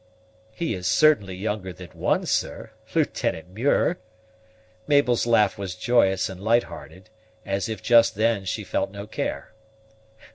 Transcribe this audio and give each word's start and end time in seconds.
"He 0.49 0.73
is 0.73 0.87
certainly 0.87 1.35
younger 1.35 1.71
than 1.71 1.89
one, 1.89 2.25
sir 2.25 2.71
Lieutenant 2.95 3.49
Muir." 3.49 3.99
Mabel's 4.87 5.27
laugh 5.27 5.59
was 5.59 5.75
joyous 5.75 6.27
and 6.27 6.41
light 6.41 6.63
hearted, 6.63 7.11
as 7.45 7.69
if 7.69 7.83
just 7.83 8.15
then 8.15 8.45
she 8.45 8.63
felt 8.63 8.89
no 8.89 9.05
care. 9.05 9.53